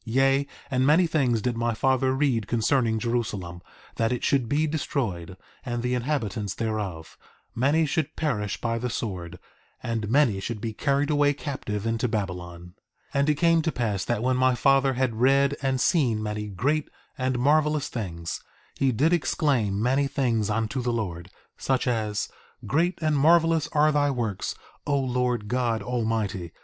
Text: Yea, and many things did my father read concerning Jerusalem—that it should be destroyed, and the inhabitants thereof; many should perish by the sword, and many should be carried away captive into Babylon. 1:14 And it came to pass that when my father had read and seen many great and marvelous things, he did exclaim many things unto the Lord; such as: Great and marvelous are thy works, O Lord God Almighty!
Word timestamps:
Yea, 0.03 0.47
and 0.71 0.83
many 0.83 1.05
things 1.05 1.43
did 1.43 1.55
my 1.55 1.75
father 1.75 2.11
read 2.15 2.47
concerning 2.47 2.97
Jerusalem—that 2.97 4.11
it 4.11 4.23
should 4.23 4.49
be 4.49 4.65
destroyed, 4.65 5.37
and 5.63 5.83
the 5.83 5.93
inhabitants 5.93 6.55
thereof; 6.55 7.19
many 7.53 7.85
should 7.85 8.15
perish 8.15 8.59
by 8.59 8.79
the 8.79 8.89
sword, 8.89 9.37
and 9.83 10.09
many 10.09 10.39
should 10.39 10.59
be 10.59 10.73
carried 10.73 11.11
away 11.11 11.35
captive 11.35 11.85
into 11.85 12.07
Babylon. 12.07 12.73
1:14 13.13 13.13
And 13.13 13.29
it 13.29 13.35
came 13.35 13.61
to 13.61 13.71
pass 13.71 14.03
that 14.05 14.23
when 14.23 14.37
my 14.37 14.55
father 14.55 14.93
had 14.93 15.21
read 15.21 15.55
and 15.61 15.79
seen 15.79 16.23
many 16.23 16.47
great 16.47 16.89
and 17.15 17.37
marvelous 17.37 17.87
things, 17.87 18.41
he 18.73 18.91
did 18.91 19.13
exclaim 19.13 19.79
many 19.79 20.07
things 20.07 20.49
unto 20.49 20.81
the 20.81 20.89
Lord; 20.91 21.29
such 21.59 21.85
as: 21.87 22.27
Great 22.65 22.97
and 23.03 23.15
marvelous 23.15 23.67
are 23.71 23.91
thy 23.91 24.09
works, 24.09 24.55
O 24.87 24.97
Lord 24.99 25.47
God 25.47 25.83
Almighty! 25.83 26.53